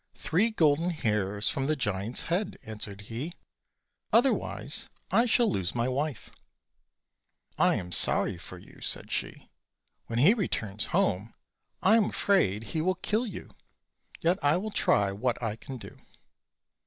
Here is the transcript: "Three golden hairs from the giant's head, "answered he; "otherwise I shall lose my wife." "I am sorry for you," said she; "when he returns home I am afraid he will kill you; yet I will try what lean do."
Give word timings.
"Three 0.15 0.49
golden 0.49 0.89
hairs 0.89 1.47
from 1.47 1.67
the 1.67 1.75
giant's 1.75 2.23
head, 2.23 2.57
"answered 2.63 3.01
he; 3.01 3.33
"otherwise 4.11 4.89
I 5.11 5.27
shall 5.27 5.47
lose 5.47 5.75
my 5.75 5.87
wife." 5.87 6.31
"I 7.59 7.75
am 7.75 7.91
sorry 7.91 8.39
for 8.39 8.57
you," 8.57 8.81
said 8.81 9.11
she; 9.11 9.51
"when 10.07 10.17
he 10.17 10.33
returns 10.33 10.85
home 10.87 11.35
I 11.83 11.97
am 11.97 12.05
afraid 12.05 12.63
he 12.73 12.81
will 12.81 12.95
kill 12.95 13.27
you; 13.27 13.51
yet 14.21 14.43
I 14.43 14.57
will 14.57 14.71
try 14.71 15.11
what 15.11 15.39
lean 15.39 15.77
do." 15.77 15.95